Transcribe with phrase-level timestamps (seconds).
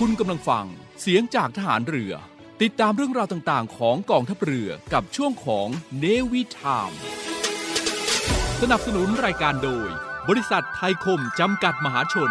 [0.00, 0.66] คุณกำลังฟัง
[1.00, 2.12] เสียงจากทหารเรือ
[2.62, 6.90] ติดตามเรื่องราวต่างๆ ของกองทัพเรือกับช่วงของเนวิทาม
[8.60, 9.88] สนับสนุนรายการโดย
[10.28, 12.30] บริษัทไทยคมจำกัดมหาชน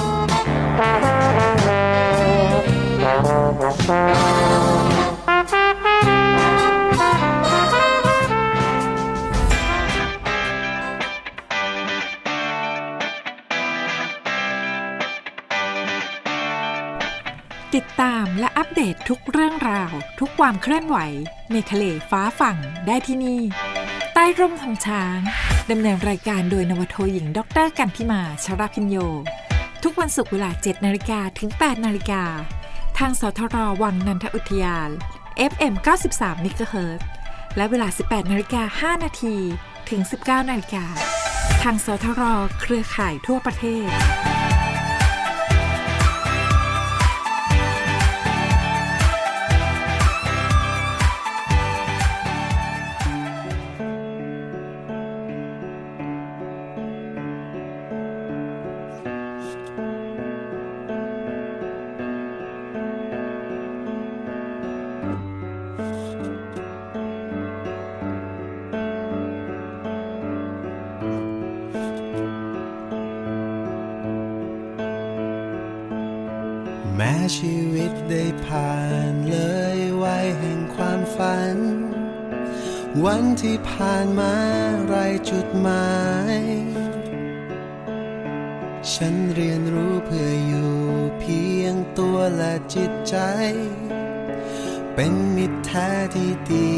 [3.91, 3.95] ติ
[17.85, 20.97] ดตามและอัปเดตทุกเรื่องราว ทุกความเคลื่อนไหว
[21.51, 23.41] ในทะเลฟ้าฝั่งได้ที่นี่
[24.13, 25.19] ใต้ร่มทองช้าง
[25.71, 28.97] ดำเนินรายการโดยนวโทหญิง ดรกันพิมาชราพิญโย
[29.83, 32.23] ทุกวันศุกร์เวลา 7 นาฬิกาถึง 8 นาฬิกา
[32.97, 34.89] ทางสทรวังนันทอุทยาน
[35.51, 35.73] FM
[36.09, 37.01] 93 MHz
[37.57, 39.35] และเวลา 18 นาฬิกา 5 นาที
[39.89, 40.85] ถึง 19 นาฬิกา
[41.63, 42.21] ทางสทร
[42.61, 43.87] เครือข่ายทั่วประเทศ
[77.35, 78.75] ชีวิตได้ผ่า
[79.11, 79.37] นเล
[79.77, 81.57] ยวัยแห่งความฝัน
[83.05, 84.35] วันที่ผ่านมา
[84.87, 84.95] ไร
[85.29, 85.91] จุดหมา
[86.35, 86.37] ย
[88.93, 90.75] ฉันเรียนรู้เพื่ออยู่
[91.19, 93.15] เพียงตัวและจิตใจ
[94.95, 96.69] เป็นมิตรแท้ที่ดี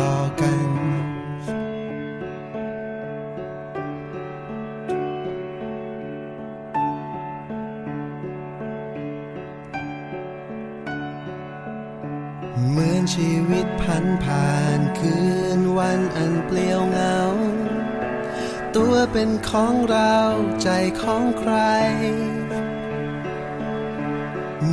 [0.00, 0.83] ต่อกัน
[18.76, 20.16] ตัวเป็นของเรา
[20.62, 20.68] ใจ
[21.00, 21.54] ของใคร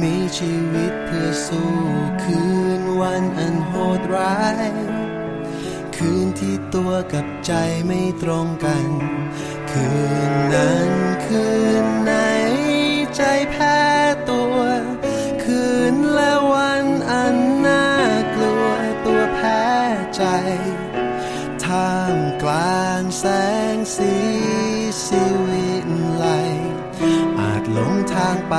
[0.02, 1.74] มีชีวิตเพื่อสู้
[2.24, 2.44] คื
[2.80, 4.70] นวันอันโหดร้าย
[5.96, 7.54] คืนที่ตัวกับใจ
[7.86, 8.88] ไม่ตรงกัน
[9.72, 9.88] คื
[10.30, 10.92] นนั้น
[11.26, 11.46] คื
[11.84, 12.14] นไหน
[13.16, 13.81] ใจแพ้
[28.52, 28.58] ไป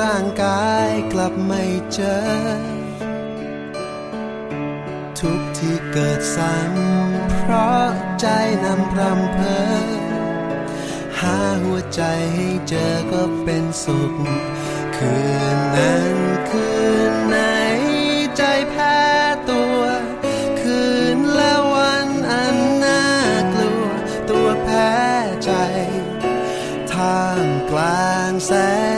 [0.00, 1.62] ร่างกายกลับไม่
[1.92, 2.18] เจอ
[5.20, 7.86] ทุกที่เกิดซ้ำเพราะ
[8.20, 8.26] ใจ
[8.64, 9.58] นำพรำเพอ
[11.20, 12.02] หาหัวใจ
[12.34, 14.14] ให้เจอก็เป็นสุข
[14.96, 15.16] คื
[15.54, 16.16] นนั้น
[16.50, 16.68] คื
[17.10, 17.38] นไหน
[18.36, 18.98] ใจแพ้
[19.50, 19.80] ตัว
[20.60, 20.82] คื
[21.16, 23.02] นและวันอันน่า
[23.54, 23.86] กลัว
[24.30, 24.92] ตัวแพ้
[25.44, 25.52] ใจ
[26.92, 28.52] ท่ามกลางแส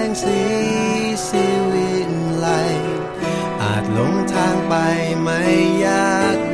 [0.07, 0.41] งสี
[4.37, 4.75] หลงทางไป
[5.23, 5.41] ไม่
[5.85, 6.46] ยาก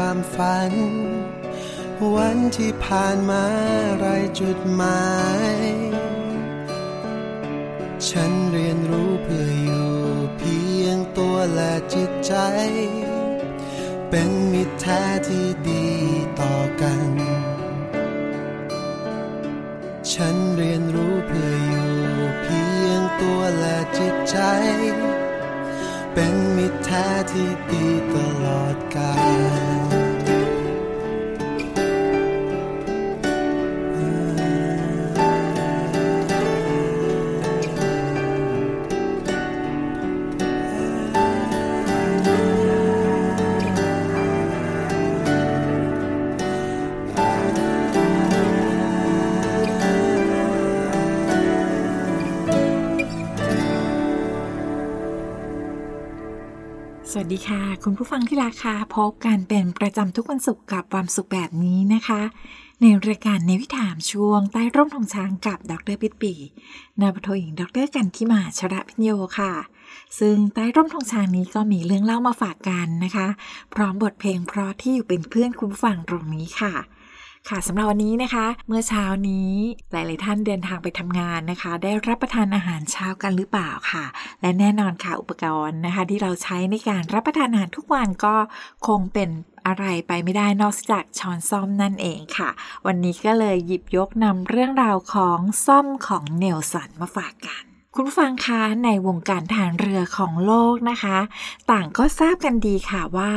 [0.00, 0.72] ความฝัน
[2.14, 3.44] วันที่ผ่านมา
[3.98, 4.06] ไร
[4.40, 5.06] จุดหมา
[5.58, 5.64] ย
[8.08, 9.94] ฉันเรียนรู้เพื่ออยู่
[10.38, 12.34] เพียงตัวและจิตใจ
[14.10, 15.86] เป็นมิตรแท้ที่ดี
[16.40, 17.10] ต่อกัน
[20.12, 21.92] ฉันเรียนรู้เพื่ออยู่
[22.42, 24.38] เพียงตัวและจิตใจ
[26.14, 29.14] เป็นมิตรแท้ที่ดีตลอดกา
[29.64, 29.65] ล
[57.36, 62.22] ดีค่ะ คุณผู้ฟังที่รักค่ะพบกันเป็นประจำทุกวันศุกร์กับความสุขแบบนี้นะคะ
[62.80, 66.34] ในรายการในวิถามช่วงใต้ร่มทองช้างกับดรปิตปี
[67.00, 69.52] นาบโทหญิงดรกันทิมาชระพิญโยค่ะ
[70.18, 73.28] ซึ่งใต้ร่มทองช้างนี้ก็มีเรื่องเล่ามาฝากกันนะคะ
[73.74, 76.74] พร้อมบทเพลงเพราะที่อยู่เป็นเพื่อนคุณผู้ฟังตรงนี้ค่ะ
[77.50, 79.50] ค่ะสำหรับวันนี้นะคะ เมื่อเช้านี้
[79.92, 84.04] หลาย ๆ ท่านเดินทางไปทำงานนะคะ ได้รับประทานอาหารเช้ากันหรือเปล่าค่ะ
[84.40, 88.34] และแน่นอนค่ะอุปกรณ์นะคะ ที่เราใช้ในการรับประทานอาหารทุกวันก็
[88.86, 89.28] คงเป็น
[89.66, 92.50] อะไรไปไม่ได้นอกจากช้อนซ่อมนั่นเองค่ะ
[92.86, 101.18] วันนี้ก็เลยหยิบยกนำเรื่องราวของซ่อมของเนลสันมาฝากกัน คุณฟังคะในวงการทหารเรือของโลกนะคะ
[101.70, 103.32] ต่างก็ทราบกันดีค่ะว่า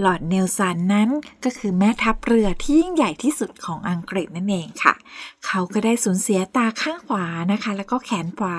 [0.00, 1.08] หลอดเนลสันนั้น
[1.44, 4.94] ก็คือแม่ทัพเรือที่ยิ่งใหญ่ที่สุดของอังกฤษนั่นเองค่ะ
[5.46, 8.58] เขาก็ได้สูญเสียตาข้างขวานะคะ แล้วก็แขนขวา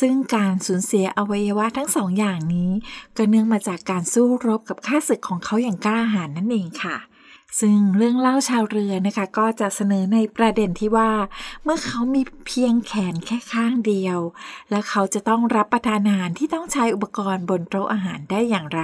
[0.00, 2.70] ซึ่งการสูญเสียอวัยวะทั้งสองอย่างนี้
[3.16, 6.96] ก็เนื่องมาจากการสู้รบกับข้าศึกของเขาอย่างกล้าหาญนั่นเองค่ะ
[7.60, 11.10] ซึ่งเรื่องเล่าชาวเรือนะคะ ก็จะเสนอในประเด็นที่ว่า
[11.64, 14.18] เมื่อเขามีเพียงแขนแค่ข้างเดียว
[14.70, 18.82] และเขาจะต้องรับประทานอาหารที่ต้องใช้อุปกรณ์บนโต๊ะอาหารได้อย่างไร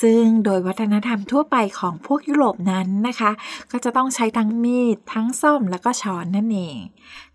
[0.00, 3.30] ซึ่งโดยวัฒนธรรมทั่วไปของพวกยุโรปนั้นนะคะ
[3.70, 6.78] ก็จะต้องใช้ทั้งมีด ทั้งส้อมแล้วก็ช้อนนั่นเอง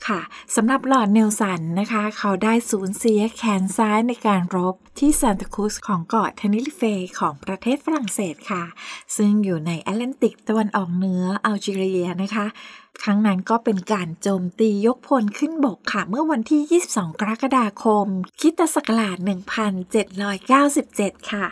[0.07, 0.19] ค่ะ
[0.55, 6.83] สำหรับลอร์ดเนลสันนะคะ เขาได้สูญเสียแขนซ้ายในการรบที่ซานตาครูซของเกาะเทเนริเฟ
[7.19, 8.63] ของประเทศฝรั่งเศสค่ะ
[9.17, 12.45] ซึ่งอยู่ในแอตแลนติกตะวันออกเหนืออัลจีเรียนะคะ
[13.03, 18.07] ครั้งนั้นก็เป็นการโจมตียกพลขึ้นบกค่ะ เมื่อวันที่ 22 กรกฎาคม
[18.39, 19.17] คริตศักราช
[20.43, 21.47] 1797 ค่ะ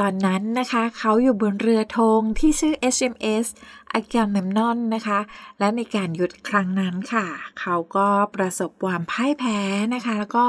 [0.00, 3.46] ตอนนั้นนะคะ เขาอยู่บนเรือธงที่ชื่อ HMS
[3.94, 5.20] อากาเมมนอนนะคะ
[5.58, 7.26] และในการหยุดครั้งนั้นค่ะ
[7.60, 9.60] เขาก็ประสบความพ่ายแพ้
[9.94, 10.46] นะคะ แล้วก็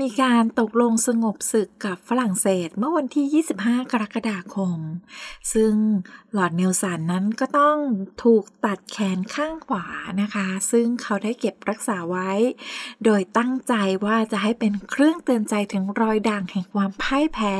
[0.00, 4.78] มีการตกลงสงบศึกกับฝรั่งเศสเมื่อวันที่ 25 กรกฎาคม
[5.54, 5.74] ซึ่ง
[6.32, 7.76] หลอดเนลสันนั้นก็ต้อง
[8.22, 9.86] ถูกตัดแขนข้างขวา
[10.20, 12.30] นะคะ ซึ่งเขาได้เก็บรักษาไว้
[13.04, 13.74] โดยตั้งใจ
[14.04, 17.54] ว่าจะให้เป็นเครื่องเตือนใจถึงรอยด่างแห่งความพ่ายแพ้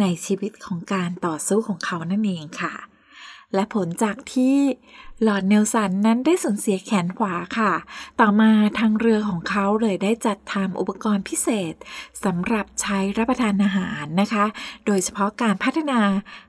[0.00, 2.87] ในชีวิตของการต่อสู้ของเขานั่นเองค่ะ
[3.54, 4.56] และผลจากที่
[5.22, 7.72] ลอร์ดเนลสันนั้นได้สูญเสียแขนขวาค่ะ
[8.20, 11.74] ต่อมาทางเรือของเขาเลยได้จัดทำอุปกรณ์พิเศษ
[12.24, 14.44] สำหรับใช้รับประทานอาหารนะคะ
[14.86, 16.00] โดยเฉพาะการพัฒนา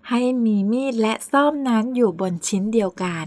[0.09, 3.25] ให้มีมีดและส้อมนั้นอยู่บนชิ้นเดียวกัน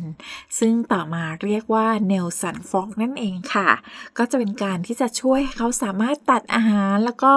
[0.59, 3.71] ซึ่งต่อมาเรียกว่าเนลสัน fork นั่นเองค่ะ
[4.19, 7.35] ก็จะเป็นการที่จะช่วยให้เขาสามารถตัดอาหารแล้วก็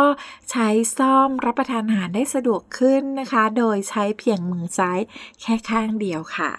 [0.52, 5.00] ใช้ซ่อมรับประทานอาหารได้สะดวกขึ้นนะคะ โดยใช้เพียงมือซ้าย
[5.42, 6.52] แค่ข้างเดียวค่ะ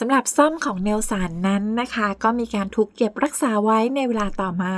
[0.00, 4.74] สำหรับซ่อมของเนลสันนั้นนะคะ ก็มีการถูกเก็บรักษาไว้ในเวลาต่อมา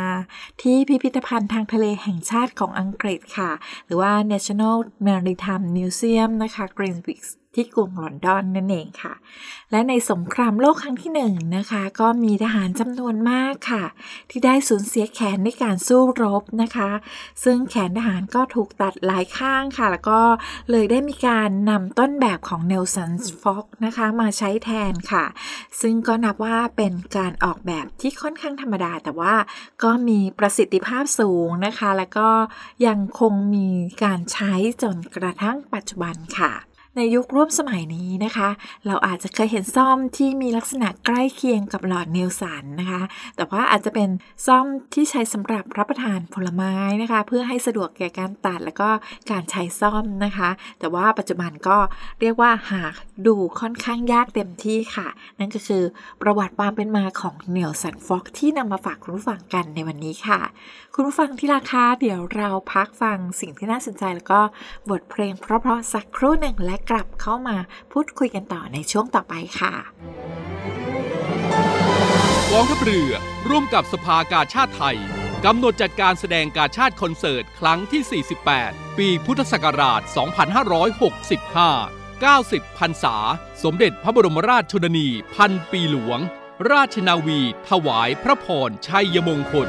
[0.62, 3.50] ที่พิพิธภัณฑ์ทางทะเลแห่งชาติของอังกฤษค่ะ
[3.86, 7.28] หรือว่า National Maritime Museum นะคะ Greenwich
[7.58, 9.14] ที่กรุงลอนดอนนั่นเองค่ะ
[9.70, 13.84] และในสงครามโลกครั้งที่หนึ่งนะคะ ก็มีทหารจำนวนมากค่ะ
[14.30, 16.90] ที่ได้สูญเสียแขนในการสู้รบนะคะ
[17.44, 20.20] ซึ่งแขนทหารก็ถูกตัดหลายข้างค่ะ แล้วก็
[20.70, 23.12] เลยได้มีการนำต้นแบบของเนลสัน
[23.42, 25.24] ฟ็อกนะคะมาใช้แทนค่ะ
[25.80, 29.34] ซึ่งก็นับว่าเป็นการออกแบบที่ค่อนข้างธรรมดา แต่ว่า
[29.84, 32.28] ก็มีประสิทธิภาพสูงนะคะ แล้วก็
[32.86, 33.68] ยังคงมี
[34.04, 36.67] การใช้จนกระทั่งปัจจุบันค่ะ
[36.98, 38.48] ในยุคร่วมสมัยนี้นะคะ
[38.86, 43.02] เราอาจจะเคยเห็นซ่อมที่มีลักษณะใกล้เคียงกับหลอดเนลสันนะคะ
[43.36, 44.08] แต่ว่าอาจจะเป็น
[44.46, 44.64] ซ่อม
[44.94, 48.88] ที่ใช้สำหรับรับประทานผลไม้นะคะ เพื่อให้สะดวกแก่การตัดแล้วก็
[49.30, 51.76] การใช้ซ่อมนะคะ แต่ว่าปัจจุบันก็
[52.20, 52.92] เรียกว่าหาก
[53.26, 55.82] ดูค่อนข้างยากเต็มที่ค่ะ นั่นก็คือ
[56.22, 60.40] ประวัติความเป็นมาของเนลสันฟ็อกที่นำมาฝากคุณผู้ฟังกันในวันนี้ค่ะ
[60.94, 64.40] คุณผู้ฟังที่ราคาเดี๋ยวเราพักฟังสิ่งที่น่าสนใจแล้วก็
[64.90, 67.56] บทเพลงเพราะๆสักครู่หนึ่งและกลับเข้ามา
[67.92, 69.72] พูดคุยกันต่อในช่วงต่อไปค่ะ
[72.50, 73.12] กองทัพเรือ
[73.48, 74.98] ร่วมกับสภากาชาติไทย
[75.44, 80.00] กำหนดจัดการแสดงกาชาติคอนเสิร์ตครั้งที่ 48 ปีพุทธศักราช
[81.78, 83.16] 2565 90พรรษา
[83.62, 86.20] สมเด็จพระบรมราชชนนี พันปีหลวง
[86.72, 89.68] ราชนาวี ถวายพระพรชัยมงคล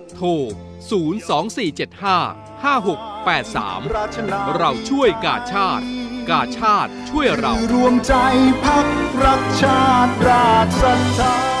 [0.21, 0.29] ทร
[0.91, 5.85] 02475 5683 เราช่วยกาชาติ
[6.29, 8.13] กาชาติช่วยเรา รวมใจ
[8.63, 8.87] พัก
[9.23, 11.60] รักชาติราชศรัทธาค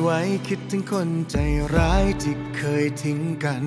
[0.00, 0.10] ไหว
[0.48, 1.36] คิดถึงคนใจ
[1.76, 3.64] ร้ายที่เคยทิ้งกัน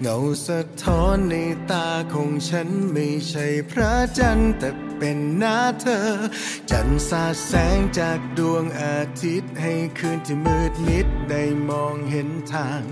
[0.00, 0.16] เงา
[0.46, 1.34] สะท้อนใน
[1.70, 6.00] ตาของฉันไม่ใช่พระจันทร์แต่เป็นหน้าเธอ
[6.70, 12.82] จันทร์สาดแสงจากดวงอาทิตย์ให้คืนที่มืดมิดได้มองเห็นทาง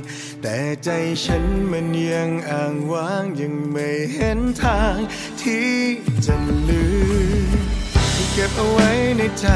[0.43, 0.91] แต่ใจ
[1.25, 4.97] ฉันมันยังอ่างว้างยังไม่เห็นทาง
[5.43, 5.73] ที่
[6.26, 6.35] จะ
[6.69, 6.85] ลื
[7.49, 7.59] ม
[8.33, 9.47] เก็บเอาไว้ในใจ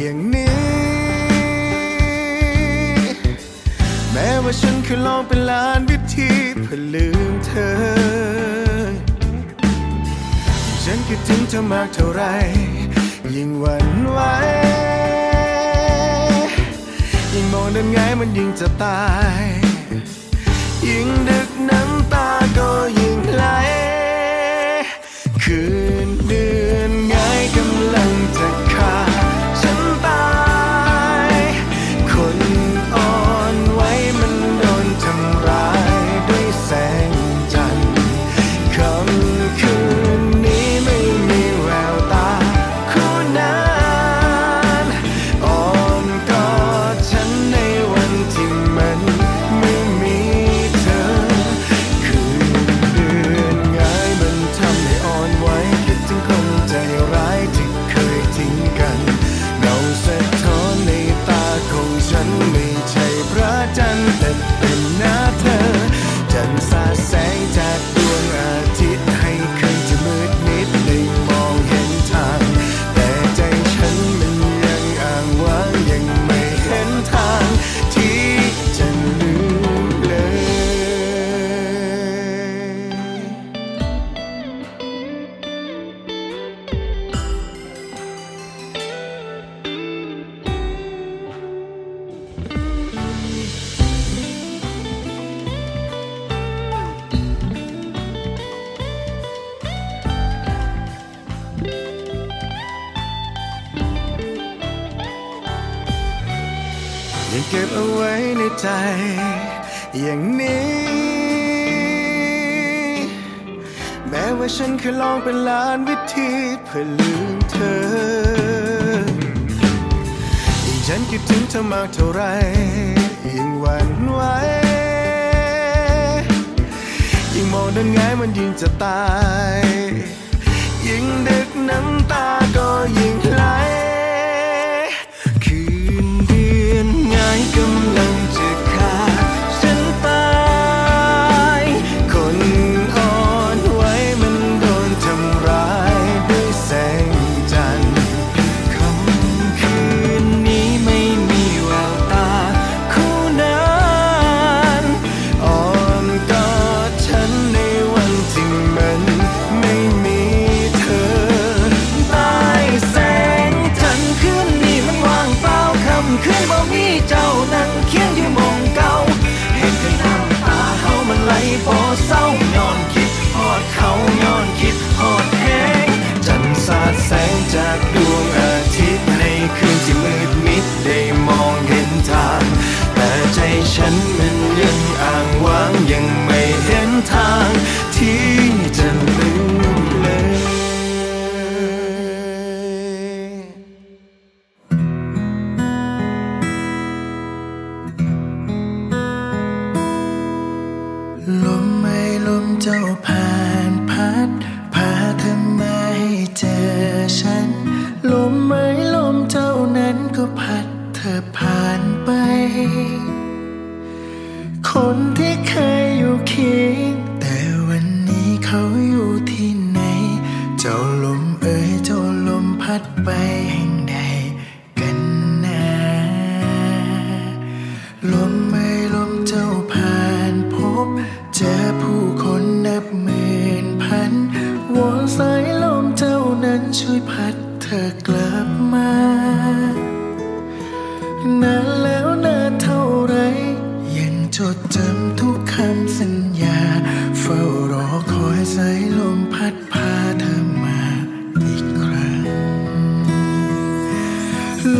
[0.00, 0.51] อย่างนี้
[4.22, 6.30] ม้ว่าฉันเคยลองเป็นล้านวิธี
[6.62, 7.72] เพื่อลืมเธอ
[10.82, 12.22] ฉันคิดถึงเธอมากเท่าไร
[13.34, 14.18] ยิ่งหวันไหว
[17.32, 19.02] ยิ่งมองเดินไงมันยิ่งจะตา
[19.40, 19.42] ย
[20.86, 23.44] ยิ่งดึกน้ำตาก็ยิ่งไหล
[25.42, 26.01] คืนเดือ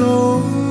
[0.01, 0.62] ล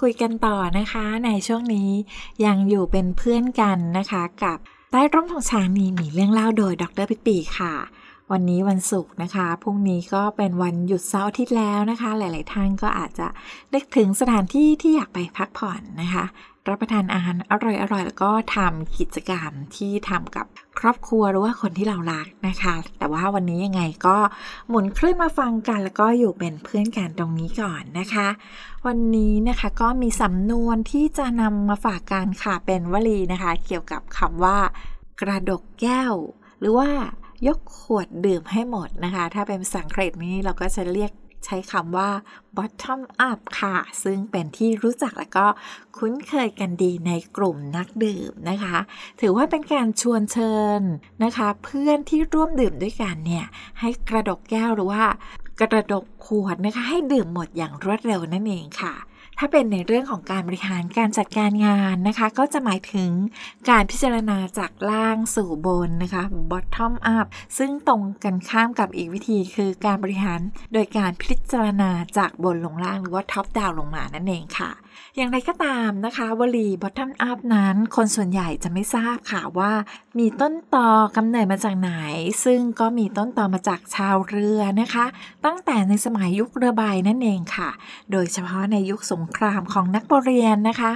[0.00, 1.90] คุยกันต่อนะคะ ในช่วงนี้
[2.44, 4.58] ยังอยู่เป็นเพื่อนกันนะคะ กับ
[4.90, 7.74] ใต้ร่มของชานีมีเรื่องเล่าโดยดรปิปีค่ะ
[8.32, 13.26] วันนี้วันศุกร์นะคะพรุ่งนี้ก็เป็นวันหยุดเสาร์อาทิตย์แล้วนะคะ หลาย ๆ ท่านก็อาจจะ
[13.74, 16.24] นึกถึงสถานที่ที่อยากไปพักผ่อนนะคะ
[16.68, 20.46] รับประทานอาหารอร่อยๆ แล้วก็ทำกิจกรรมที่ทำกับ
[20.80, 24.16] ครอบครัวหรือว่าคนที่เรารักนะคะ แต่ว่าวันนี้ยังไงก็
[24.68, 28.28] หมุนคลื่นมาฟังกัน แล้วก็อยู่เป็นเพื่อนกันตรงนี้ก่อนนะคะ
[28.88, 34.58] วันนี้นะคะก็มีสำนวนที่จะนำมาฝากกันค่ะเป็นวลีนะคะ เกี่ยวกับคำว่า
[35.20, 36.14] กระดกแก้ว
[36.60, 36.88] หรือว่า
[37.46, 41.12] ยกขวดดื่มให้หมดนะคะ ถ้าเป็นภาษาอังกฤษนี้เราก็จะเรียก
[41.44, 42.10] ใช้คำว่า
[42.56, 45.46] bottom up ค่ะ ซึ่งเป็นที่รู้จักและก็
[45.96, 48.78] คุ้นเคยกันดีในกลุ่มนักดื่มนะคะ
[49.20, 50.80] ถือว่าเป็นการชวนเชิญ
[51.24, 53.46] นะคะ เพื่อนที่ร่วมดื่มด้วยกันเนี่ย
[53.80, 55.04] ให้กระดกแก้วหรือว่า
[55.60, 58.94] กระดกขวดนะคะให้ดื่มหมดอย่างรวดเร็วนั่นเองค่ะ
[59.38, 63.10] ถ้าเป็นในเรื่องของการบริหารการจัดการงานนะคะ ก็จะหมายถึง
[63.70, 67.26] การพิจารณาจากล่างสู่บนนะคะ bottom up
[67.58, 70.40] ซึ่งตรงกันข้ามกับอีกวิธีคือการบริหาร
[70.72, 74.70] โดยการพิจารณาจากบนลงล่างหรือว่า top down ลงมานั่นเองค่ะ
[75.16, 79.72] อย่างไรก็ตามนะคะวลี bottom up นั้น คนส่วนใหญ่จะไม่ทราบค่ะว่า
[80.18, 81.92] มีต้นตอกำเนิดมาจากไหน
[82.44, 85.06] ซึ่งก็มีต้นตอมาจากชาวเรือนะคะ
[85.44, 87.70] ตั้งแต่ในสมัยยุคเรือใบนั่นเองค่ะ
[88.12, 90.92] โดยเฉพาะในยุคสงครามของนักบรเรียนนะคะ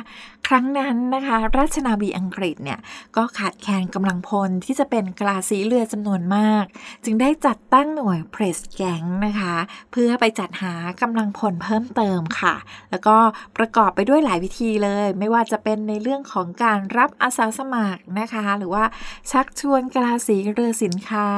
[0.48, 2.78] ครั้งนั้นนะคะ ราชนาวีอังกฤษเนี่ย
[3.16, 6.64] ก็ขาดแคลนกำลังพลที่จะเป็นกลาสีเรือจำนวนมาก
[7.04, 9.54] จึงได้จัดตั้งหน่วยเพรสแก๊งนะคะ
[9.92, 12.54] เพื่อไปจัดหากำลังพลเพิ่มเติมค่ะ
[12.90, 13.16] แล้วก็
[13.56, 18.84] ประกอบไปด้วยหลายวิธีเลย ไม่ว่าจะเป็นในเรื่องของการรับอาสาสมัครนะคะ หรือว่า
[19.30, 21.28] ชักชวนกลาสีเรือสินค้า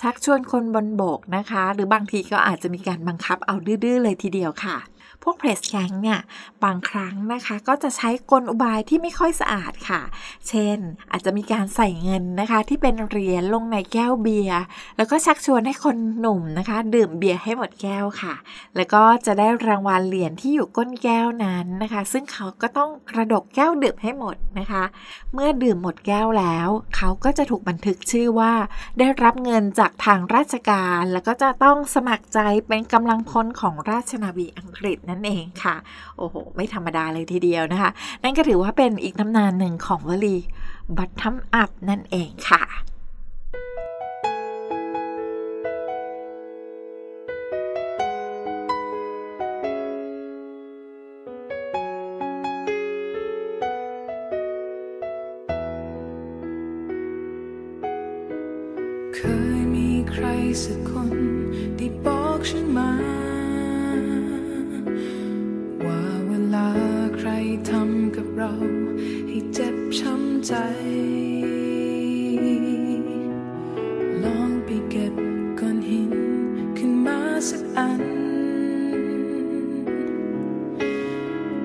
[0.00, 4.76] ชักชวนคนบนบกนะคะ หรือบางทีก็อาจจะมีการบังคับเอาดื้อๆเลยทีเดียวค่ะ
[5.22, 6.20] พวกเพรสแกงเนี่ย
[6.64, 10.00] บางครั้งนะคะก็จะใช้กลอุบายที่ไม่ค่อยสะอาดค่ะ
[10.48, 10.78] เช่น
[11.10, 14.62] อาจจะมีการใส่เงินนะคะ ที่เป็นเหรียญลงในแก้วเบียร์
[14.96, 18.34] แล้วก็ชักชวนให้คนหนุ่มนะคะ ดื่มเบียร์ให้หมดแก้วค่ะ
[18.76, 24.84] แล้วก็จะได้รางวัลเหรียญที่อยู่ก้นแก้วนั้นนะคะ ซึ่งเขาก็ต้องกระดกแก้วดื่มให้หมดนะคะ
[25.34, 28.52] เมื่อดื่มหมดแก้วแล้ว เขาก็จะถูกบันทึกชื่อว่า
[28.98, 35.76] ได้รับเงินจากทางราชการ แล้วก็จะต้องสมัครใจเป็นกำลังพลของราชนาวีอังกฤษนั่นเองค่ะ
[36.18, 37.90] โอ้โห ไม่ธรรมดาเลยทีเดียวนะคะ
[38.22, 40.36] นั่นก็ถือว่าเป็นอีกตำนานหนึ่งของวลี
[40.96, 42.62] บัตทัมอัพนั่นเองค่ะ
[59.14, 59.20] เค
[59.58, 60.26] ยมีใคร
[60.64, 61.12] สักคน
[61.78, 62.85] ที่บอกฉันมา
[70.46, 70.54] ใจ
[74.24, 75.14] ลองไปเก็บ
[75.58, 76.12] ก้อนหิน
[76.76, 78.02] ขึ้นมาสักอัน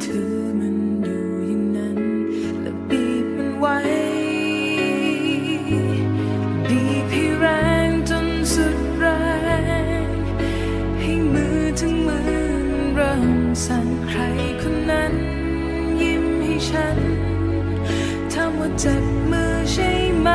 [0.04, 2.00] ถือมันอยู่อย่างนั้น
[2.62, 3.78] แล้วบีบมันไว้
[6.68, 7.46] บีบให้แร
[7.88, 9.06] งจนสุดแร
[10.06, 10.08] ง
[11.00, 12.32] ให้มือทั้งมือ
[12.94, 14.20] เริ่มสั่นใคร
[14.62, 15.14] คนนั้น
[16.02, 17.00] ยิ้มให้ฉัน
[18.62, 19.90] ว่าเจ็บมือใช่
[20.22, 20.28] ไหม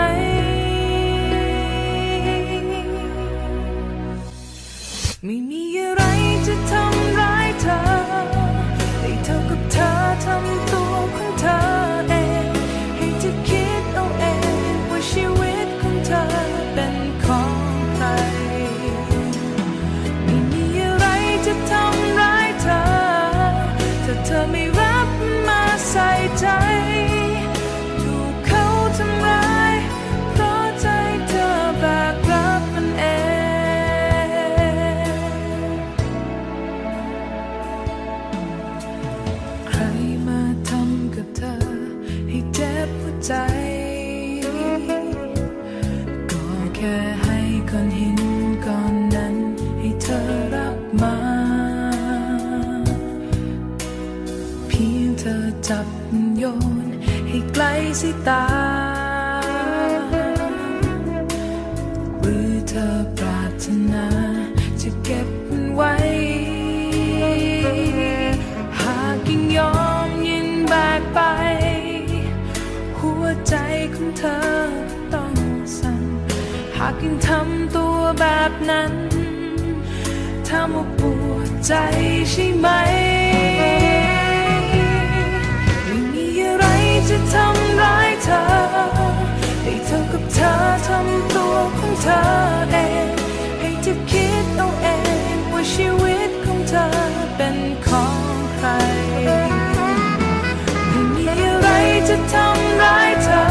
[58.01, 58.45] สายตา
[62.21, 64.07] หรือเธอปรารถนา
[64.81, 65.95] จะเก็บมันไว้
[68.81, 69.75] หากยังยอ
[70.07, 71.21] มยินแบกไป
[72.99, 73.55] หัวใจ
[73.95, 74.41] ของเธอ
[75.15, 75.35] ต้อง
[75.79, 76.03] สั่น
[76.77, 78.93] หากยังทำตัวแบบนั้น
[80.49, 81.73] ทำว่าปวดใจ
[82.31, 82.69] ใช่ไหม
[88.27, 88.43] ธอ
[89.63, 90.53] ให้เท่ากับเธอ
[90.87, 92.21] ทำตัวของเธอ
[92.71, 93.09] เอง
[93.61, 94.87] ให้เธอคิดเอาเอ
[95.35, 96.87] งว่าชีวิตของเธอ
[97.37, 98.69] เป็นของใคร
[100.91, 101.69] ไม่มีอะไร
[102.09, 103.43] จะทำร้ายเธอ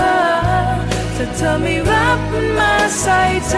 [1.15, 3.55] ถ้าเธอไม่รับมันมาใส่ใจ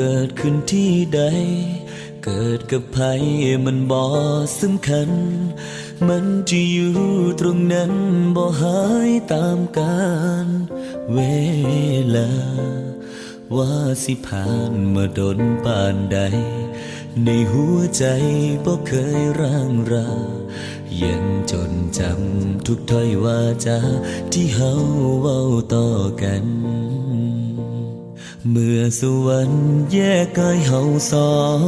[0.00, 1.22] เกิดขึ้นที่ใด
[2.24, 2.98] เกิดกับไผ
[3.64, 4.02] มันบ่
[4.60, 5.10] สำคัญ
[6.08, 6.96] มันจะอยู่
[7.40, 7.92] ตรงนั้น
[8.36, 10.06] บ่หายตามกา
[10.44, 10.46] ล
[11.12, 11.18] เว
[12.16, 12.30] ลา
[13.56, 13.72] ว่า
[14.04, 16.18] สิผ่านมาดนปานใด
[17.24, 18.04] ในหัวใจ
[18.64, 20.10] บ่เคยร่างรา
[21.02, 23.78] ยังจนจำทุกถ้อยวาจา
[24.32, 24.72] ที่เฮา
[25.20, 25.40] เว้า
[25.74, 25.88] ต่อ
[26.22, 26.44] กัน
[28.50, 30.80] เมื่อสวรรค์แยกกายเฮา
[31.12, 31.60] สอง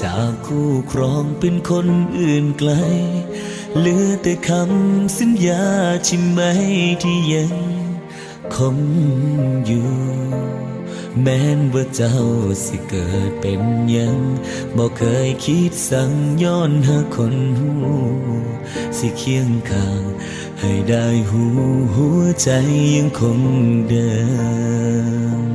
[0.00, 2.70] จากคู่ครองเป็นคนอื่นไกล
[3.78, 5.66] เหลือแต่คำสัญญา
[6.04, 6.40] ใช่ไหม
[7.02, 7.52] ที่ยัง
[8.54, 8.78] คง
[9.66, 9.90] อยู่
[11.22, 12.16] แม้นว่าเจ้า
[12.64, 13.62] สิเกิดเป็น
[13.96, 14.18] ยัง
[14.76, 17.72] บอกเคยคิดสั่งย้อนหาคนหู
[18.98, 20.02] สิเคียงข้าง
[20.60, 21.44] ให้ได้หู
[21.94, 22.48] หัวใจ
[22.96, 23.40] ยังคง
[23.88, 24.10] เดิ
[25.48, 25.49] ม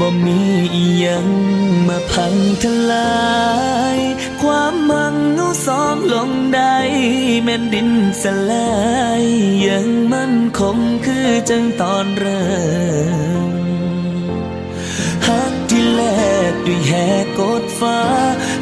[0.00, 0.40] บ่มี
[0.74, 1.28] อียัง
[1.88, 3.12] มาพังทลา
[3.96, 3.98] ย
[4.42, 6.76] ความมังเอาสองลงได้
[7.44, 7.90] แม่นดิน
[8.22, 8.70] สลา
[9.20, 9.24] ย
[9.68, 12.46] ยังมั่นคงคือจังตอนเริ่
[13.50, 13.52] ม
[15.26, 16.02] หักที่แล
[16.50, 18.00] กด้วยแหกกดฟ้า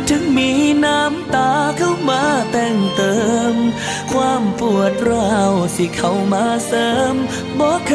[0.09, 0.51] ถึงมี
[0.85, 3.17] น้ำตาเข้ามาแต่งเติ
[3.53, 3.55] ม
[4.13, 7.15] ความปวดร้าวสิเข้ามาเสริม
[7.59, 7.95] บ่เค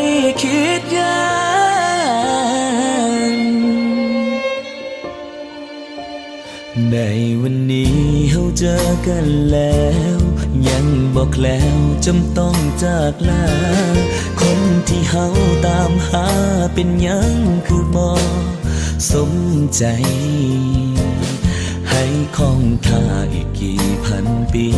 [0.00, 0.02] ย
[0.42, 1.45] คิดยา
[6.96, 7.04] ใน
[7.42, 7.96] วันนี้
[8.30, 10.18] เฮาเจอกันแล้ว
[10.68, 13.46] ยังบอกแล้วจำต้องจากลา
[14.40, 15.26] คนที่เฮา
[15.66, 16.26] ตามหา
[16.74, 17.34] เป็นยัง
[17.66, 18.10] คือบ่
[19.12, 19.32] สม
[19.76, 19.84] ใจ
[21.90, 22.04] ให้
[22.36, 24.68] คองท่าอีกกี่พันปี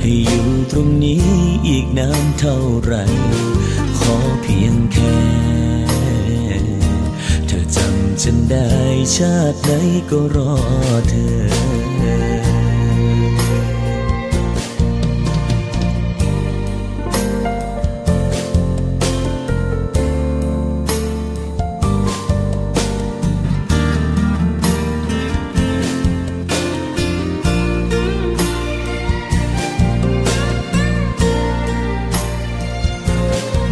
[0.00, 1.24] ให้อยู่ตรงนี้
[1.68, 2.94] อีกนานเท่าไหร
[3.98, 5.65] ขอเพียงแค่
[8.22, 8.68] ฉันได้
[9.16, 9.70] ชาติไหน
[10.10, 10.52] ก็รอ
[11.08, 12.35] เธอ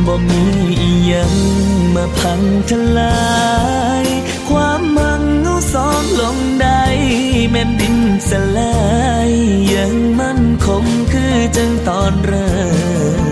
[0.07, 0.45] บ่มี
[0.81, 1.35] อีหยัง
[1.95, 3.19] มาพังทลา
[4.03, 4.05] ย
[4.49, 6.83] ความมังเอาสองลงได้
[7.51, 7.97] แม่นดิน
[8.29, 8.77] สลา
[9.29, 9.31] ย
[9.75, 12.57] ยังมั่นคงคือจังตอนเริ่
[13.21, 13.25] ม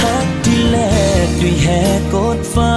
[0.00, 0.78] หักที่แล
[1.26, 1.66] กด้วยแห
[1.98, 2.74] กกดฟ้า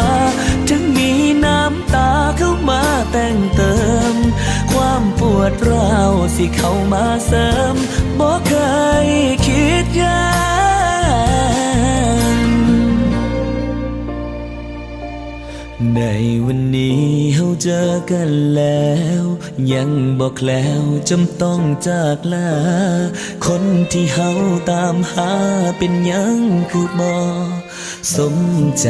[0.70, 1.12] ถึงมี
[1.46, 3.76] น้ำตาเข้ามาแต่งเติ
[4.14, 4.16] ม
[4.72, 7.76] ความปวดร้าวสิเข้ามาเสริม
[8.20, 8.54] บ่เค
[9.06, 9.08] ย
[9.46, 10.35] คิดยา
[15.96, 16.02] ใน
[16.46, 17.02] วันนี้
[17.36, 19.24] เฮาเจอกันแล้ว
[19.74, 22.52] ยังบอกแล้วจำต้องจากลา
[23.46, 24.32] คนที่เฮา
[24.72, 25.32] ตามหา
[25.78, 26.38] เป็นยัง
[26.72, 27.14] คือบ่
[28.16, 28.36] สม
[28.80, 28.88] ใจ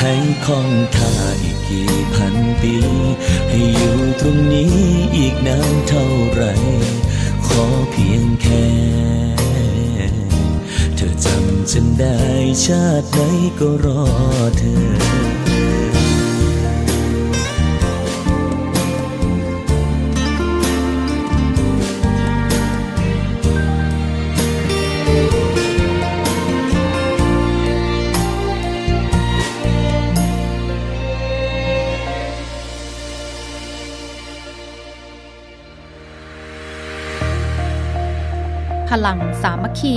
[0.00, 0.12] ให้
[0.46, 2.74] คองท่าอีกกี่พันปี
[3.50, 4.74] ให้อยู่ตรงนี้
[5.16, 6.42] อีกนานเท่าไหร
[7.46, 9.29] ขอเพียงแค่
[11.72, 12.16] ฉันได้
[12.64, 13.18] ชาติไหน
[13.58, 14.02] ก็รอ
[14.56, 14.74] เธอ
[38.88, 39.96] พลังสามัคคี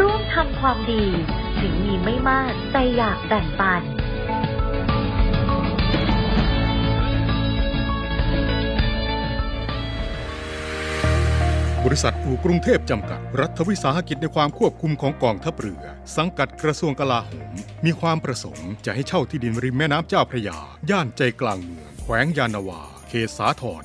[0.00, 1.04] ร่วมทำความดี
[1.60, 3.82] ถึงมีไม่มากแต่อยากแบ่งปัน
[11.84, 15.84] บริษัทอู่กรุงเทพจำกัด รัฐวิสาหกิจในความควบคุมของกองทัพเรือ
[16.16, 17.54] สังกัดกระทรวงกลาโหม
[17.84, 20.58] มีความประสงค์จะให้เช่าที่ดินริมแม่น้ำเจ้าพระยา
[20.90, 23.84] ย่านใจกลางเมือง แขวงยานาวา เขตสาทร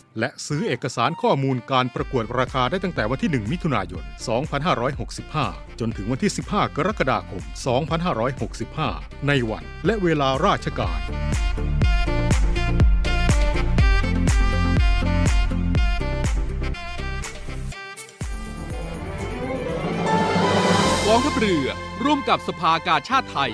[0.19, 4.03] และซื้อเอกสารข้อมูลการประกวดราคาได้ตั้งแต่วันที่ 1 มิถุนายน
[4.91, 7.43] 2565 จนถึงวันที่ 15 กรกฎาคม
[8.55, 10.99] 2565 ในวันและเวลาราชการ
[21.07, 21.67] กองทัพเรือ
[22.03, 23.53] ร่วมกับสภากาชาติไทย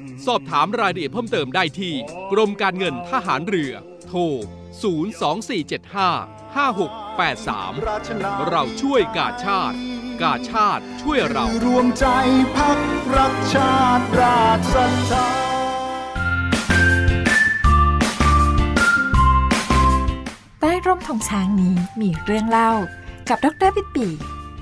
[0.27, 1.93] สอบถามรายละเอียดเพิ่มเติมได้ที่
[2.31, 3.73] กรมการเงินทหารเรือ
[4.07, 4.19] โทร
[5.01, 9.77] 02475 5683 เราช่วยกาชาติ
[10.21, 12.05] กาชาติช่วยเรารวมใจ
[12.55, 12.79] พัก
[13.15, 15.27] รักชาติราชศรัทธา
[20.59, 22.71] ใต้ร่มธงช้างนี้มีเรื่องเล่า
[23.29, 24.07] กับดรปิดปี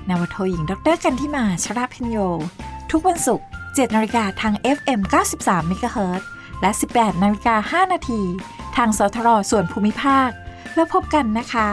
[0.08, 2.16] นาวโทหญิงดรกันทิมาชราพิญโย
[2.90, 5.00] ทุกวันศุกร์ 7นาฬิกาทาง FM
[5.36, 6.22] 93 MHz
[6.60, 8.22] และ 18นาฬิกา5นาที
[8.76, 10.28] ทางสทรส่วนภูมิภาค
[10.74, 11.68] แล้วพบกันนะคะ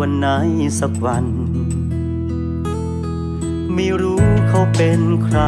[0.00, 0.28] วันไหน
[0.80, 1.26] สักวัน
[3.74, 5.40] ไม่รู้เขาเป็นใคร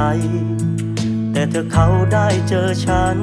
[1.33, 3.19] แต่เธอเขาได้เจอฉัน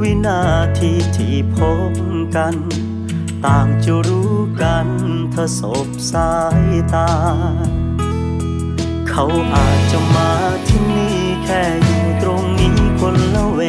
[0.00, 0.42] วินา
[0.78, 1.56] ทีที่พ
[1.90, 1.92] บ
[2.36, 2.54] กัน
[3.44, 4.88] ต่างจะรู้กัน
[5.32, 6.32] เธอสบสา
[6.68, 7.10] ยตา
[9.08, 10.30] เขาอาจจะมา
[10.68, 13.62] ที่นี่แค่อยู่ตรงนี้คนละเว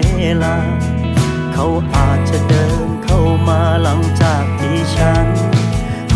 [0.43, 0.57] ลา
[1.53, 5.27] เขาอาจจะเดินเข้ามาหลังจากที่ฉัน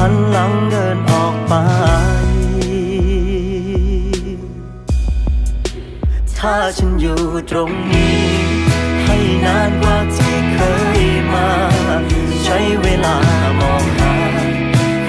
[0.06, 1.54] หันหลังเดินออกไป
[6.38, 8.24] ถ้าฉันอยู่ตรงนี้
[9.04, 10.60] ให้นานกว่าที่เค
[10.99, 11.01] ย
[11.34, 11.49] มา
[12.43, 13.18] ใช้เวลา
[13.60, 14.16] มองหา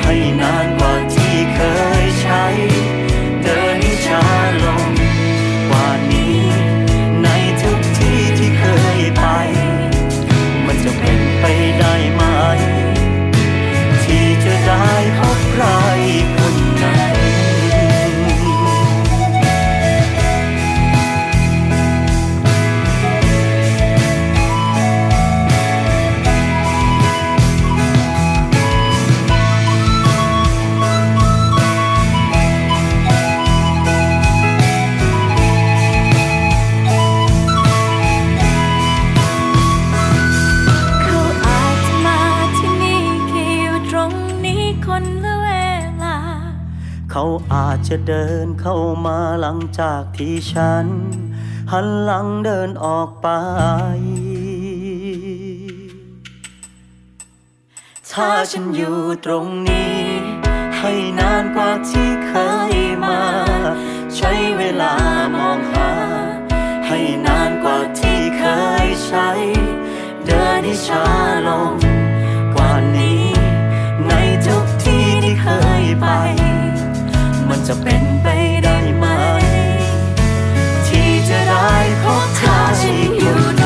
[0.03, 1.61] ให้นานกว่าที่เค
[2.03, 2.45] ยใช้
[47.17, 50.87] เขาอาจจะเดินเข้ามาหลังจากที่ฉัน
[51.73, 53.29] หันหลังเดินออกไป
[58.13, 59.99] ถ้าฉันอยู่ตรงนี้
[60.79, 62.33] ให้นานกว่าที่เค
[62.73, 63.21] ยมา
[64.17, 64.95] ใช้เวลา
[65.35, 65.91] มองหา
[66.87, 68.45] ให้นานกว่าที่เค
[68.85, 69.29] ยใช้
[70.27, 71.07] เดินให้ช้า
[71.47, 71.75] ลง
[72.55, 73.25] กว่านี้
[74.09, 74.13] ใน
[74.47, 75.47] ทุกที่ที่เค
[75.83, 76.09] ยไป
[77.69, 78.27] จะเป็นไป
[78.65, 79.05] ได้ไหม
[80.87, 81.69] ที่จะได้
[82.03, 83.64] พบเธอฉันอยู่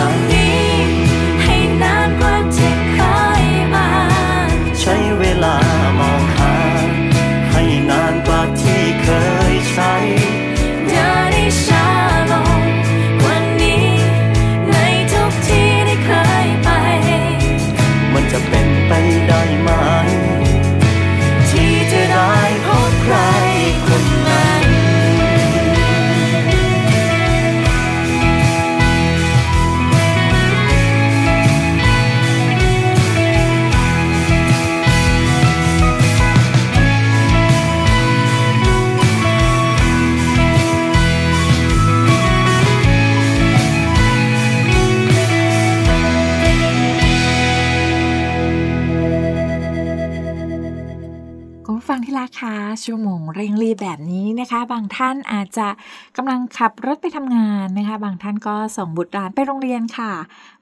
[52.09, 55.69] ที่รักคะชั่วโมงเร่งรีบแบบนี้นะคะ บางท่านอาจจะ
[56.17, 60.13] กำลังขับรถไปทำงานนะคะ บางท่านก็ส่งบุตรหลานไปโรงเรียนค่ะ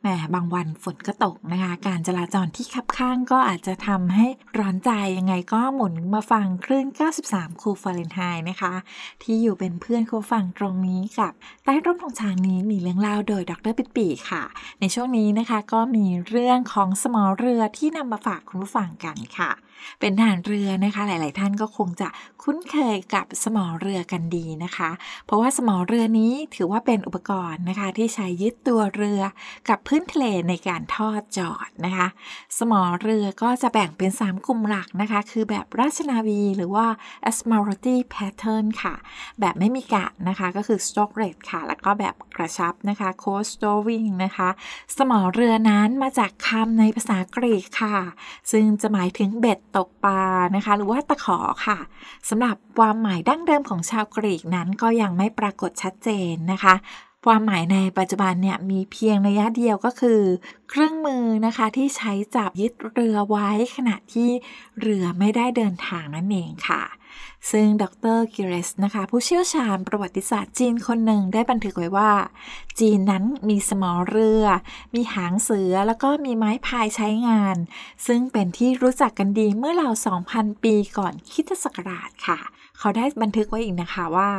[0.06, 4.26] แหมบางวันฝนก็ตกนะคะ การจราจรที่คับข้างก็อาจจะทำให้
[4.58, 6.86] ร้อนใจยังไงก็หมุนมาฟังคลื่น
[7.24, 8.72] 93 คูฟาเรนไฮน์นะคะ
[9.22, 11.32] ที่อยู่เป็นเพื่อนคูฟังตรงนี้กับ
[11.64, 14.42] ใต้ร่มของช้างนี้มีเรื่องเล่าโดยดรปิดปีค่ะ
[14.80, 19.52] ในช่วงนี้นะคะก็มีเรื่องของสมอเรือที่นำมาฝากคุณผู้ฟังกันค่ะ
[20.00, 22.08] เป็นทหารเรือนะคะ หลาย ๆ ท่านก็คงจะ
[22.42, 24.90] คุ้นเคยกับสมอเรือกันดีนะคะ
[25.26, 29.20] เพราะว่าสมอเรือนี้ถือว่าเป็นอุปกรณ์นะคะ ที่ใช้ยึดตัวเรือ
[29.68, 32.08] กับพืนทะเลในการทอดจอดนะคะ
[32.58, 36.86] สมอเรือก็จะแบ่งเป็น 3 กลุ่มหลักนะคะ คือแบบราชนาวีหรือว่า
[37.30, 38.94] Admiralty Pattern ค่ะ
[39.40, 44.48] แบบไม่มีกะนะคะก็คือ Stroke Rate ค่ะ แล้วก็แบบกระชับนะคะ Coast Rowing นะคะ
[44.96, 47.96] สมอเรือนั้นมาจากคำในภาษากรีกค่ะ
[48.52, 50.22] ซึ่งจะหมายถึงเบ็ดตกปลา
[50.56, 51.78] นะคะ หรือว่าตะขอค่ะ
[52.28, 56.74] สำหรับความหมายดั้งเดิมของชาวกรีกนั้นก็ยังไม่ปรากฏชัดเจนนะคะ
[57.26, 60.20] ความหมายในปัจจุบันเนี่ยมีเพียงระยะเดียวก็คือ
[60.68, 64.30] เครื่องมือนะคะที่ใช้จับยึดเรือไว้ขณะที่
[64.80, 66.82] เรือไม่ได้เดินทางนั่นเองค่ะ
[67.50, 67.84] ซึ่งด
[68.16, 72.12] รกิเรสนะคะ ผู้เชี่ยวชาญประวัติศาสตร์จีนคนหนึ่งได้บันทึกไว้ว่า
[72.80, 74.44] จีนนั้นมีสมอเรือ
[74.94, 77.56] มีหางเสือแล้วก็มีไม้พายใช้งาน
[78.06, 79.94] ซึ่งเป็นที่รู้จักกันดีเมื่อราว
[80.28, 82.40] 2,000 ปีก่อนคิตศักราชค่ะ
[82.78, 84.30] เขาได้บันทึกไว้อีกนะคะว่า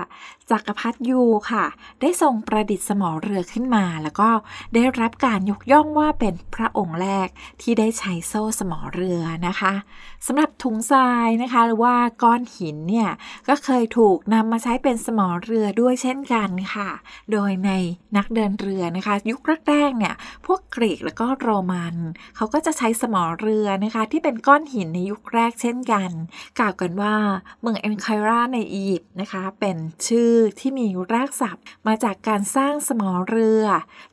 [0.52, 1.22] จักรพรรดิยู
[1.52, 1.66] ค่ะ
[2.02, 4.30] ได้ทรงประดิษฐ์สมอเรือขึ้นมา แล้วก็
[4.74, 7.28] ได้รับการยกย่องว่าเป็นพระองค์แรก
[7.62, 9.74] ที่ได้ใช้โซ่สมอเรือนะคะ
[10.28, 13.10] สำหรับถุงทรายนะคะ หรือว่าก้อนหินเนี่ย
[13.48, 16.90] ก็เคยถูกนำมาใช้เป็นสมอเรือด้วยเช่นกันค่ะ
[17.32, 17.72] โดยใน
[18.18, 19.40] นักเดินเรือนะคะ ยุค
[19.70, 21.96] แรกๆเนี่ยพวกกรีกแล้วก็โรมัน
[22.36, 26.10] เขาก็จะใช้สมอเรือนะคะ ที่เป็นก้อนหินในยุคแรกเช่นกัน
[26.60, 27.16] กล่าวกันว่า
[27.62, 29.78] เมืองเอนไคราในอียิปต์นะคะ เป็น
[30.08, 33.66] ชื่ออที่มีรากศัพท์ มาจากการสร้างสมอเรือ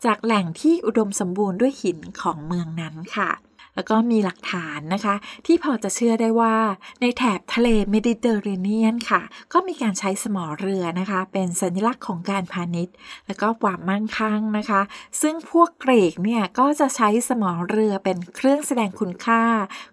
[0.04, 3.30] จากแหล่งที่อุดมสมบูรณ์ด้วยหินของเมืองนั้นค่ะ
[3.76, 5.14] แล้วก็มีหลักฐานนะคะ
[5.46, 6.56] ที่พอจะเชื่อได้ว่า
[7.00, 9.22] ในแถบทะเลเมดิเตอร์เรเนียนค่ะ
[9.52, 12.94] ก็มีการใช้สมอเรือนะคะ เป็นสัญลักษณ์ของการพาณิชย์
[13.26, 14.80] และก็ความมั่งคั่งนะคะ
[15.22, 19.42] ซึ่งพวกเกรกเนี่ยก็จะใช้สมอเรือเป็นเครื่องแสดงคุณค่า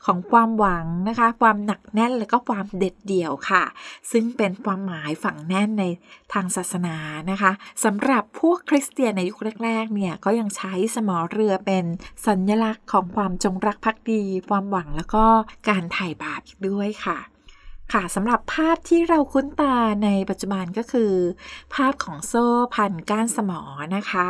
[0.06, 3.64] ของความหวังนะคะ ความหนักแน่นและก็ความเด็ดเดี่ยวค่ะ
[4.12, 5.84] ซึ่งเป็นความหมายฝังแน่นใน
[6.34, 6.96] ทางศาสนา
[7.32, 7.52] นะคะ
[7.84, 11.86] สำหรับพวกคริสเตียนในยุคแรกๆเนี่ยก็ยังใช้สมอเรือเป็น
[12.28, 15.26] สัญลักษณ์ของความจงรักพักดี ความหวังแล้วก็
[15.70, 17.31] การถ่ายบาปอีกด้วยค่ะ
[17.94, 21.14] ค่ะสำหรับภาพที่เราคุ้นตาในปัจจุบันก็คือ
[21.74, 23.62] ภาพของโซ่พันก้านสมอ
[23.96, 24.28] นะคะ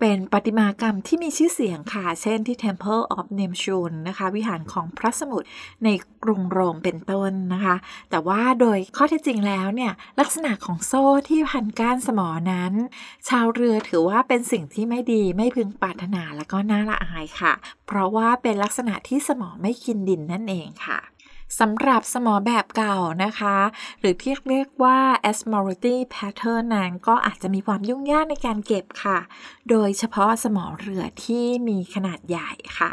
[0.00, 5.46] เป็นประติมากรรมที่มีชื่อเสียงค่ะ เช่นที่ Temple of Neptune นะคะ วิหารของพระสมุทร
[5.84, 5.88] ใน
[6.24, 7.76] กรุงโรมเป็นต้นนะคะ
[8.10, 12.72] แต่ว่าโดยข้อเท็จจริงแล้วเนี่ย ลักษณะของโซ่ที่พันก้านสมอนั้น
[13.28, 17.52] ชาวเรือถือว่าเป็นสิ่งที่ไม่ดีไม่พึงปรารถนาและก็น่าละอายค่ะ
[17.86, 21.00] เพราะว่าเป็นลักษณะที่สมอไม่กินดินนั่นเองค่ะ
[21.58, 23.56] สำหรับสมอแบบเก่านะคะ
[24.00, 24.98] หรือที่เรียกว่า
[25.30, 29.18] asmority pattern นั้นก็อาจจะมีความยุ่งยากในการเก็บค่ะ
[29.70, 32.90] โดยเฉพาะสมอเรือที่มีขนาดใหญ่ค่ะ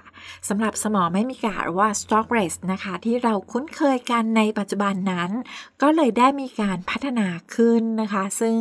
[0.47, 5.31] สำหรับสมอไม่มีกาหรือว่า stock race นะคะ ที่เราคุ้นเคยกันในปัจจุบันนั้น
[5.81, 8.55] ก็เลยได้มีการพัฒนาขึ้นนะคะ ซึ่ง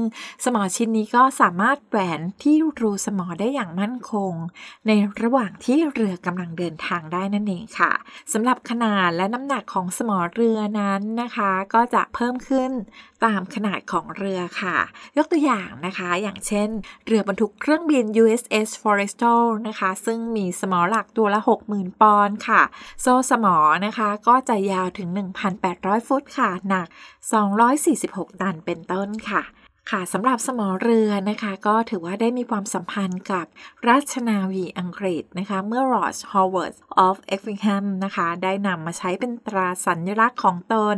[0.45, 4.33] สมอชิ้นนี้ก็สามารถแหวนที่รูสมอได้อย่างมั่นคง
[4.87, 4.91] ใน
[5.23, 7.93] ระหว่างที่เรือกำลังเดินทางได้นั่นเองค่ะ
[8.33, 12.71] สำหรับขนาดและน้ำหนักของของสมอเรือนั้นนะคะ ก็จะเพิ่มขึ้น
[13.25, 14.77] ตามขนาดของเรือค่ะ
[15.17, 16.69] ยกตัวอย่างนะคะ อย่างเช่น
[17.07, 22.63] เรือบรรทุกเครื่องบิน USS Forrestal นะคะ ซึ่งมีสมอหลักตัวละ 60,000 ปอนด์ค่ะ
[23.03, 23.57] โซ่สมอ
[23.87, 25.09] นะคะก็จะยาวถึง
[25.59, 26.87] 1,800 ฟุตค่ะ หนัก
[27.65, 29.43] 246 ตันเป็นต้นค่ะ
[29.91, 33.47] ค่ะสำหรับสมอเรือนะคะก็ถือว่าได้มีความสัมพันธ์กับ
[33.89, 36.75] ราชนาวีอังกฤษนะคะเมื่อ r o ส Howard
[37.07, 40.97] of Effingham นะคะได้นำมาใช้เป็นตราสัญลักษณ์ของตน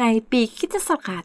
[0.00, 1.24] ในปีคิตศักราช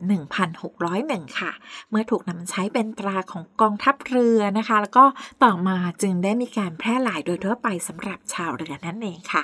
[0.74, 1.52] 1601 ค่ะ
[1.90, 5.06] เมื่อถูกนำมาใช้เป็นตราของกองทัพเรือนะคะ แล้วก็
[5.44, 9.44] ต่อมาจึงได้มีการแพร่หลายโดยทั่วไปสำหรับชาวเรือนั่นเองค่ะ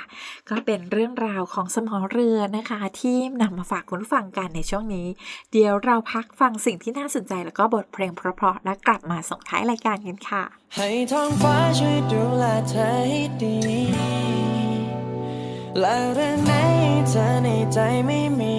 [0.49, 5.07] ก็เป็นเรื่องราวของสมอเรือนะคะ ที่นำมาฝากคุณผู้ฟังกันในช่วงนี้
[5.51, 10.43] เดี๋ยวเราพักฟังสิ่งที่น่าสนใจแล้วก็ก็บทเพลงเพราะๆและกลับมาส่งท้ายรายการกันค่ะ
[10.75, 13.59] ให้ท้องฟ้าช่วยดูแลเธอให้ดี
[15.79, 16.53] และเรื่องไหน
[17.09, 18.57] เธอในใจไม่มี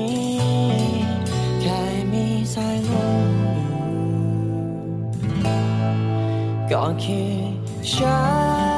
[1.60, 1.80] แค่
[2.12, 2.92] มีสายล
[3.26, 3.32] ม
[6.70, 7.32] ก็คือ
[7.90, 8.71] ฉันมัน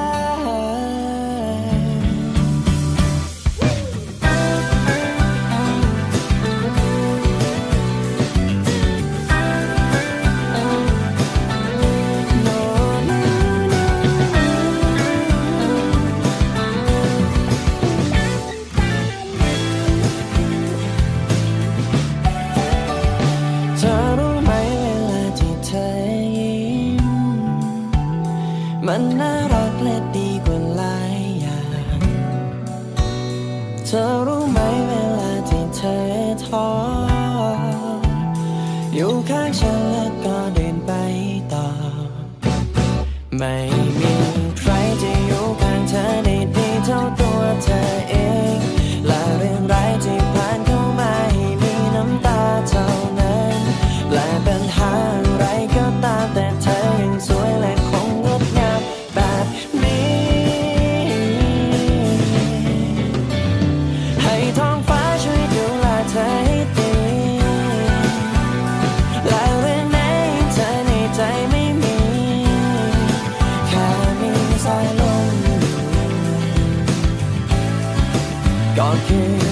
[43.41, 79.44] ไก็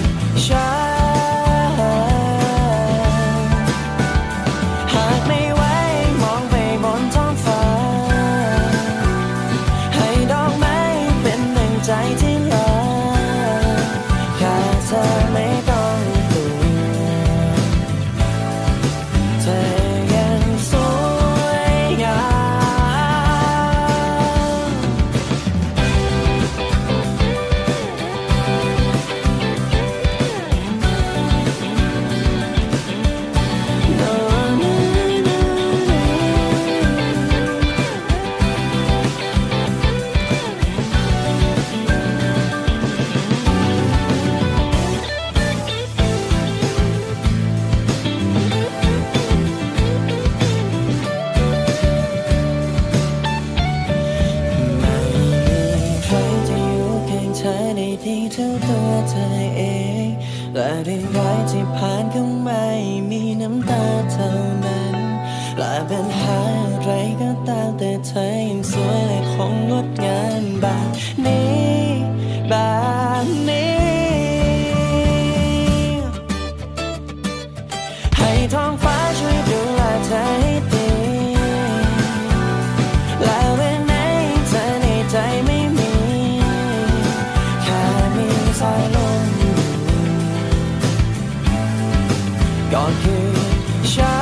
[93.04, 94.21] ก่อ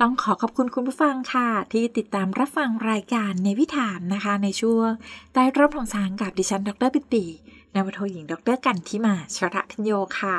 [0.00, 4.88] ต้องขอขอบคุณคุณผู้ฟังค่ะ ที่ติดตามรับฟังรายการในวิถามนะคะ ในช่วง
[5.32, 7.26] ใต้ร่มของสางกับดิฉันดรปิติ
[7.74, 10.36] นาวโทหญิงดรกันทิมาชระพิญโยค่ะ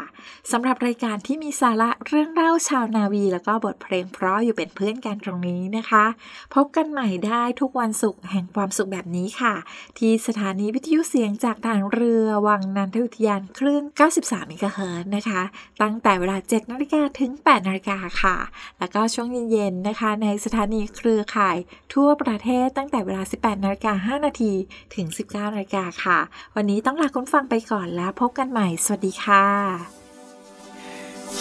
[0.51, 6.05] สำหรับรายการที่มีสาระเรื่องเล่าชาวนาวี แล้วก็บทเพลงเพราะอยู่เป็นเพื่อนกันตรงนี้นะคะ
[6.55, 9.53] พบกันใหม่ได้ทุกวันศุกร์แห่งความสุขแบบนี้ค่ะ
[9.97, 13.83] ที่สถานีวิทยุเสียงจากทางเรือวังนันทอุทยานคลื่น
[14.17, 15.41] 93เมกะเฮิร์นะคะ
[15.81, 18.35] ตั้งแต่เวลา 7นาฬิกาถึง 8นาฬิกาค่ะ
[18.79, 21.57] แล้วก็ช่วงเย็นๆนะคะ ในสถานีเครือข่าย
[21.93, 24.53] ทั่วประเทศตั้งแต่เวลา 18นาฬิกา5นาที
[24.95, 26.19] ถึง 19นาฬิกาค่ะ
[26.55, 29.45] วันนี้ต้องลาคุณฟังไปก่อนแล้วพบกันใหม่ สวัสดีค่ะ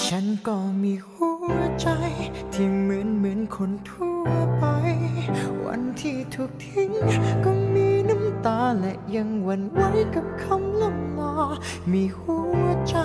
[0.07, 1.89] ฉันก็มีหัวใจ
[2.53, 4.27] ที่เหมือนเหมือนคนทั่ว
[4.59, 4.65] ไป
[5.65, 6.91] วันที่ถูกทิ้ง
[7.45, 9.81] ก็มีน้ำตาและยังหวั่นไหว
[10.15, 11.35] กับคำล่ำลา
[11.93, 12.97] มีหัวใจ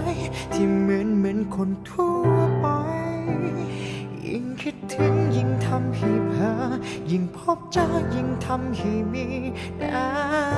[0.54, 2.68] ที่เหมือนเหมือนคนทั่วไป
[4.28, 6.54] ยิ่งคิดถึงยิ่งทำให้เพ้อ
[7.12, 9.26] ยิ่งพบเจอยิ่งทำให้มี
[9.82, 10.04] น้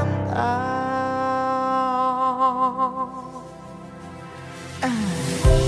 [0.09, 1.10] ำตา
[2.41, 5.60] ฉั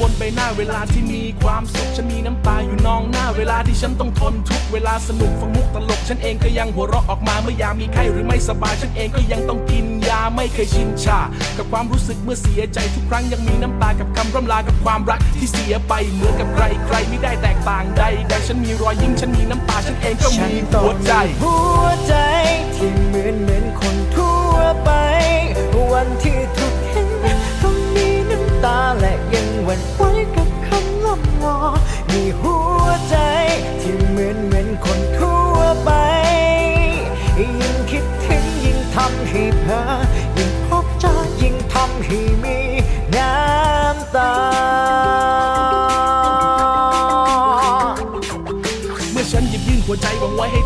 [0.00, 11.18] บนใบหน้าเวลาที่มีความสุขฉันมีน้ำตาอยู่นองหน้า เวลาที่ฉันต้องทนทุกเวลาสนุกฟังมุกตลก ฉันเองก็ยังหัวเราะออกมาเมื่อยามมีไข้หรือไม่สบาย ฉันเองก็ยังต้องกินยาไม่เคยชินชา
[11.56, 21.12] กับความรู้สึกเมื่อเสียใจทุกครั้งยังมีน้ำตากับคำร่ำลากับความรักที่เสียไปเหมือนกับใครใครไม่ได้แตกต่างใดแต่ฉันมีรอยยิ้มฉันมีน้ำตาฉันเองก็มีหัวใจ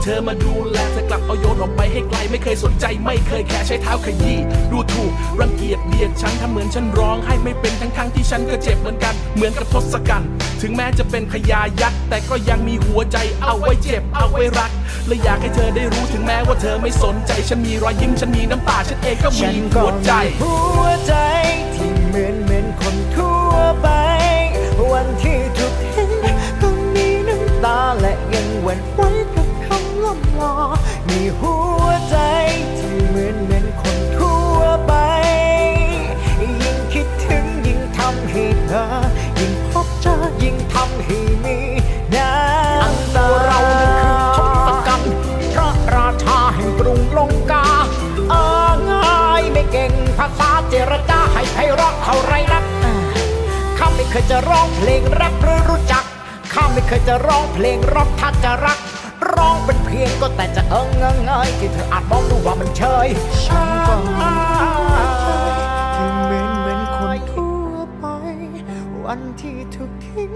[0.03, 4.39] เธอมาดูแลเธอกลับเอาโยนออกไปให้ไกลไม่เคยสนใจไม่เคยแค่ใช้เท้าขยี้
[4.73, 10.29] ดูถูกรังเกียจเบียดฉันทำเหมือนฉันร้องให้ไม่เป็นทั้งทั้งๆที่ฉันก็เจ็บเหมือนกันเหมือนกับทศกัณฐ์
[10.63, 14.71] ถึงแม้จะเป็นพญายักษ์แต่ก็ยังมีหัวใจเอาไว้เจ็บเอาไว้รัก
[15.07, 21.15] และอยากให้เธอได้รู้ถึงแม้ว่าเธอไม่สนใจฉันมีรอยยิ้มฉันมีน้ำตาฉันเองก็มีหัวใจหัวใจ
[21.75, 23.51] ที่เหมือนเหมือนคนทั่ว
[23.81, 23.89] ไป
[24.93, 29.42] วันที่ถูกเห็นก็มีน้ำตาและยังหวั่นไหว
[30.13, 30.55] กับคำล่ำลา
[31.09, 32.17] มีหัวใจ
[32.79, 34.93] ที่เหมือนเหมือนคนทั่วไป
[36.63, 38.85] ยิ่งคิดถึงยิ่งทำให้เธอ
[39.41, 41.57] ยิ่งพบเจอยิ่งทำให้มี
[42.15, 43.59] น้ำตาเรา
[44.37, 45.13] คือทศกัณฐ์
[45.53, 47.67] พระราชาแห่งกรุงลงกา
[48.31, 48.35] เอ
[48.69, 52.65] อง่ายไม่เก่งภาษาเจรจาให้ไพเราะเท่าไรนัก
[53.79, 56.05] ข้าไม่เคยจะร้องเพลงรักหรือรู้จัก
[56.55, 58.79] ข้าไม่เคยจะร้องเพลงร็อกถ้าจะรัก
[59.65, 63.09] เป็นเพียงก็แต่จะเอิงเงยเงยที่เธออาจมองดูว่ามันเชย
[63.45, 64.31] ฉันก็มี
[65.95, 68.07] ที่เหมือนเหมือนคนทั่วไป
[69.05, 70.33] วันที่ถูกทิ้ง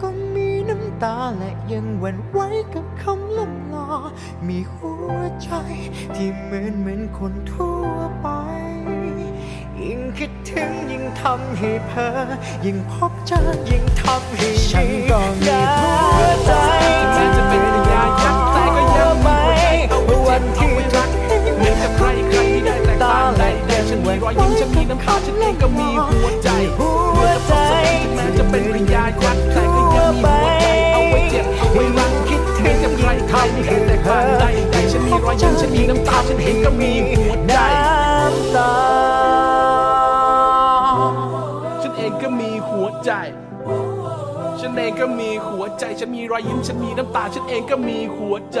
[0.00, 2.38] ก็มีน้ำตาและยังหวั่นไหว
[2.74, 3.88] กับคำล่ำลา
[4.46, 5.12] มีหัว
[5.42, 5.50] ใจ
[6.14, 8.28] ที่เหมือนเหมือนคนทั่วไป
[9.80, 12.10] ยิ่งคิดถึงยิ่งทำให้เพ้อ
[12.64, 16.97] ยิ่งพบเจอยิ่งทำให้ฉันก็มีหัวใจ
[24.28, 37.58] อยยิ้มฉันมีน้ำตาฉันเองก็มีหัวใจเหมือนกับทศกัณฐ์ถึงแม้จะเป็นพญายักแต่ก็ยังมีหัวใจเอาไว้เจ็บเอาไว้รักคิดเหมือนกับใครใครไม่ได้แตกต่างใดแต่ฉันมีรอยยิ้มฉันมีน้ำตาฉันเองก็มีหัวใจ
[38.22, 38.72] น้ำตา
[41.82, 43.10] ฉันเองก็มีหัวใจ
[44.60, 48.60] ฉันเองก็มีหัวใจ ฉันมีรอยยิ้ม ฉันมีน้ำตา ฉันเองก็มีหัวใจ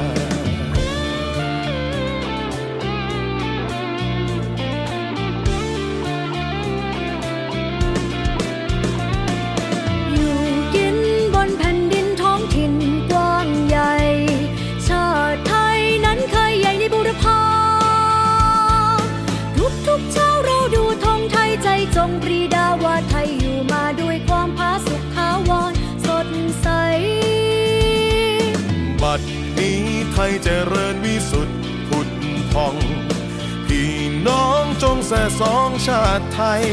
[35.11, 36.63] ส่สองชาติไทย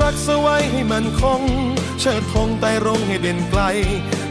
[0.00, 1.42] รักสไว้ให้มันคง
[2.00, 3.62] เชิดธงไต่รงให้เด่นไกล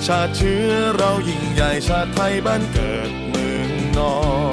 [0.05, 4.15] ชาติเชื้อเรายิ่งใหญ่ชาติไทยบ้านเกิดเมืองนอ
[4.49, 4.50] น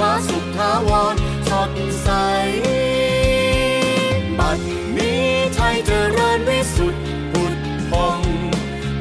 [0.00, 1.14] มาสุขทาวร
[1.48, 1.72] สด
[2.02, 2.08] ใส
[4.38, 4.58] บัด
[4.96, 5.24] นี้
[5.54, 7.54] ไทยเจริญวิสุทธิ์ผุด
[7.90, 8.20] พอง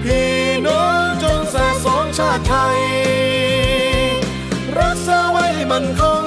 [0.04, 0.34] พี่
[0.68, 2.82] น้องจงแส่สองชาติไทย
[4.80, 6.26] รักษาไว้ให้มันคง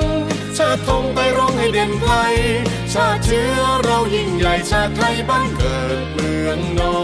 [0.59, 2.15] ชาติธงไปร้องให้เด่นไกล
[2.93, 6.96] ชาติเชื้อเรายิ่งใหญ่ชาติไทยบ้านเกิดเมืองนอน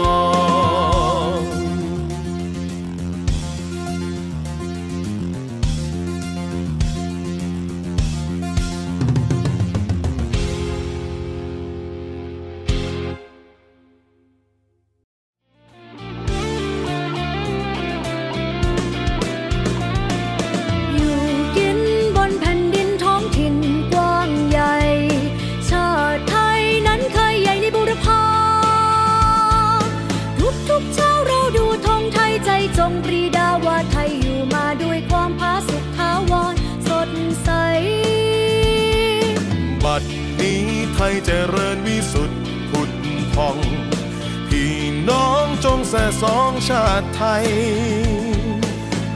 [45.95, 47.45] แส่สองชาติไทย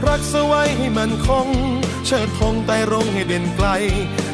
[0.06, 1.48] รักสไว้ให้มันคง
[2.06, 3.68] เชิดธงไต่รงให้เด่นไกล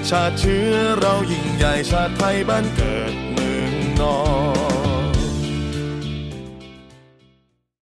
[0.08, 4.18] ชาติเชื้อเรายิ่งใหญ่ชาติไทยบ้านเกิดเมืองนอ
[4.62, 4.63] น